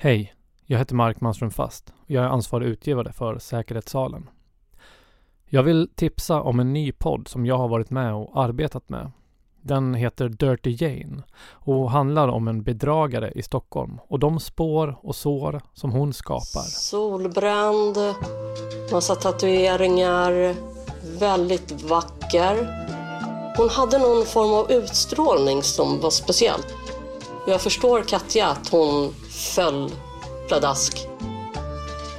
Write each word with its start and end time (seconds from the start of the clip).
Hej, 0.00 0.34
jag 0.66 0.78
heter 0.78 0.94
Mark 0.94 1.20
Manström 1.20 1.50
Fast 1.50 1.92
och 2.00 2.10
jag 2.10 2.24
är 2.24 2.28
ansvarig 2.28 2.66
utgivare 2.66 3.12
för 3.12 3.38
Säkerhetssalen. 3.38 4.30
Jag 5.46 5.62
vill 5.62 5.90
tipsa 5.94 6.42
om 6.42 6.60
en 6.60 6.72
ny 6.72 6.92
podd 6.92 7.28
som 7.28 7.46
jag 7.46 7.58
har 7.58 7.68
varit 7.68 7.90
med 7.90 8.14
och 8.14 8.42
arbetat 8.42 8.88
med. 8.88 9.10
Den 9.62 9.94
heter 9.94 10.28
Dirty 10.28 10.76
Jane 10.80 11.22
och 11.48 11.90
handlar 11.90 12.28
om 12.28 12.48
en 12.48 12.62
bedragare 12.62 13.32
i 13.34 13.42
Stockholm 13.42 13.98
och 14.08 14.18
de 14.18 14.40
spår 14.40 14.98
och 15.02 15.16
sår 15.16 15.60
som 15.74 15.90
hon 15.90 16.12
skapar. 16.12 16.62
Solbränd, 16.62 17.96
massa 18.92 19.14
tatueringar, 19.14 20.54
väldigt 21.18 21.82
vacker. 21.82 22.54
Hon 23.56 23.68
hade 23.68 23.98
någon 23.98 24.26
form 24.26 24.52
av 24.52 24.72
utstrålning 24.72 25.62
som 25.62 26.00
var 26.00 26.10
speciell. 26.10 26.60
Jag 27.48 27.60
förstår 27.60 28.02
Katja 28.02 28.46
att 28.46 28.68
hon 28.68 29.14
föll 29.54 29.90
pladask. 30.48 31.06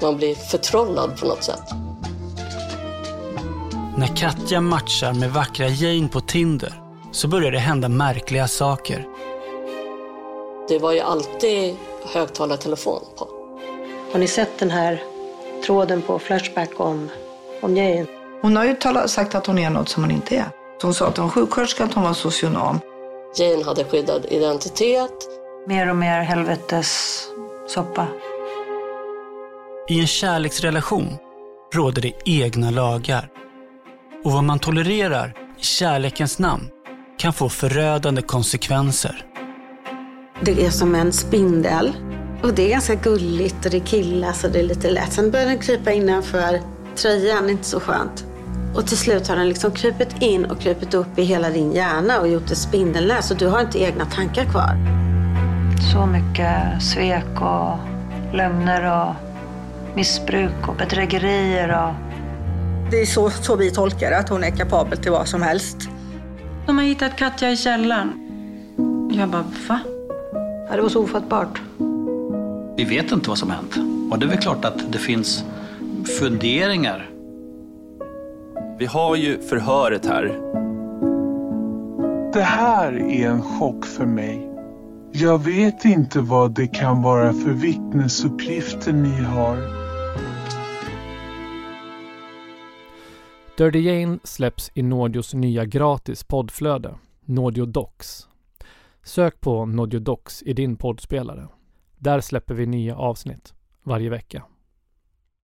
Man 0.02 0.18
blir 0.18 0.36
förtrollad 0.36 1.20
på 1.20 1.26
något 1.26 1.44
sätt. 1.44 1.64
När 3.98 4.16
Katja 4.16 4.62
matchar 4.62 5.14
med 5.14 5.34
vackra 5.34 5.68
Jane 5.68 6.08
på 6.08 6.22
Tinder 6.22 6.82
så 7.12 7.28
börjar 7.28 7.52
det 7.52 7.60
hända 7.60 7.90
märkliga 7.90 8.48
saker. 8.48 9.08
Det 10.68 10.80
var 10.80 10.92
ju 10.92 11.00
alltid 11.00 11.76
högtalartelefon 12.14 13.02
på. 13.18 13.28
Har 14.12 14.20
ni 14.20 14.28
sett 14.28 14.60
den 14.60 14.72
här 14.72 15.04
tråden 15.66 16.02
på 16.02 16.20
Flashback 16.20 16.80
om, 16.80 17.10
om 17.62 17.78
Jane? 17.78 18.06
Hon 18.42 18.56
har 18.56 18.66
ju 18.66 18.74
talat, 18.74 19.10
sagt 19.10 19.36
att 19.36 19.48
hon 19.48 19.60
är 19.60 19.70
något 19.70 19.90
som 19.90 20.04
hon 20.04 20.12
inte 20.12 20.36
är. 20.36 20.50
Hon 20.82 20.94
sa 20.94 21.08
att 21.08 21.18
hon 21.18 21.26
var 21.26 21.32
sjuksköterska, 21.32 21.84
att 21.84 21.94
hon 21.94 22.04
var 22.04 22.14
socionom. 22.14 22.80
Jane 23.36 23.64
hade 23.64 23.84
skyddad 23.84 24.26
identitet. 24.30 25.12
Mer 25.68 25.90
och 25.90 25.96
mer 25.96 26.22
helvetes 26.22 27.24
soppa. 27.68 28.08
I 29.90 30.00
en 30.00 30.08
kärleksrelation 30.08 31.18
råder 31.74 32.02
det 32.02 32.14
egna 32.26 32.72
lagar. 32.72 33.30
Och 34.24 34.32
vad 34.32 34.44
man 34.44 34.60
tolererar 34.60 35.34
i 35.60 35.64
kärlekens 35.64 36.40
namn 36.40 36.70
kan 37.18 37.34
få 37.34 37.50
förödande 37.50 38.22
konsekvenser. 38.22 39.26
Det 40.42 40.66
är 40.66 40.70
som 40.70 40.96
en 40.96 41.12
spindel. 41.12 41.94
Och 42.44 42.54
det 42.54 42.66
är 42.66 42.70
ganska 42.70 42.96
gulligt 42.96 43.66
och 43.66 43.72
det 43.72 43.80
killas 43.80 44.44
och 44.44 44.52
det 44.52 44.60
är 44.60 44.64
lite 44.64 44.92
lätt. 44.92 45.14
Sen 45.14 45.32
börjar 45.32 45.46
den 45.46 45.60
krypa 45.60 45.92
innanför 45.92 46.62
tröjan, 46.96 47.50
inte 47.50 47.64
så 47.64 47.80
skönt. 47.80 48.26
Och 48.76 48.88
till 48.88 48.98
slut 48.98 49.28
har 49.28 49.36
den 49.36 49.50
liksom 49.50 49.72
krupit 49.72 50.22
in 50.22 50.46
och 50.46 50.60
krupit 50.60 50.94
upp 50.94 51.20
i 51.20 51.24
hela 51.24 51.50
din 51.50 51.72
hjärna 51.72 52.20
och 52.20 52.28
gjort 52.28 52.52
ett 52.52 52.58
spindelnät 52.58 53.26
så 53.26 53.34
du 53.34 53.48
har 53.48 53.62
inte 53.62 53.80
egna 53.80 54.06
tankar 54.06 54.46
kvar. 54.46 54.76
Så 55.94 56.06
mycket 56.06 56.84
svek 56.84 57.42
och 57.42 57.78
lögner 58.34 59.02
och 59.02 59.16
missbruk 59.96 60.68
och 60.68 60.76
bedrägerier 60.76 61.70
och... 61.70 61.94
Det 62.92 63.02
är 63.02 63.06
så, 63.06 63.30
så 63.30 63.56
vi 63.56 63.72
tolkar 63.72 64.12
att 64.12 64.30
hon 64.30 64.44
är 64.44 64.52
kapabel 64.52 64.98
till 64.98 65.12
vad 65.12 65.28
som 65.28 65.42
helst. 65.42 65.78
De 66.66 66.78
har 66.78 66.86
hittat 66.86 67.16
Katja 67.16 67.52
i 67.52 67.58
källaren. 67.58 68.14
Jag 69.12 69.30
bara, 69.30 69.46
va? 69.70 69.80
Ja, 70.70 70.76
det 70.76 70.82
var 70.82 70.90
så 70.90 71.04
ofattbart. 71.04 71.62
Vi 72.78 72.84
vet 72.84 73.12
inte 73.12 73.30
vad 73.30 73.38
som 73.38 73.50
hänt. 73.50 73.76
Och 74.12 74.20
det 74.20 74.26
är 74.26 74.30
väl 74.30 74.38
klart 74.38 74.66
att 74.66 74.92
det 74.92 74.98
finns 74.98 75.44
funderingar. 76.20 77.10
Vi 78.80 78.86
har 78.86 79.16
ju 79.16 79.42
förhöret 79.42 80.06
här. 80.06 80.24
Det 82.34 82.42
här 82.42 82.94
är 82.94 83.30
en 83.30 83.42
chock 83.42 83.86
för 83.86 84.06
mig. 84.06 84.50
Jag 85.12 85.44
vet 85.44 85.86
inte 85.86 86.20
vad 86.20 86.56
det 86.56 86.68
kan 86.68 87.02
vara 87.02 87.34
för 87.34 87.52
vittnesuppgifter 87.52 88.94
ni 88.94 89.24
har. 89.24 89.58
Dirty 93.58 93.80
Jane 93.80 94.20
släpps 94.24 94.72
i 94.74 94.82
Nordios 94.82 95.34
nya 95.34 95.66
gratis 95.66 96.24
poddflöde, 96.24 96.96
Nordio 97.26 97.66
Docs. 97.66 98.28
Sök 99.04 99.42
på 99.42 99.66
Nordio 99.66 100.00
Docs 100.00 100.44
i 100.44 100.54
din 100.54 100.76
poddspelare. 100.76 101.48
Där 101.98 102.22
släpper 102.22 102.54
vi 102.54 102.66
nya 102.66 102.96
avsnitt 102.96 103.54
varje 103.84 104.10
vecka. 104.10 104.44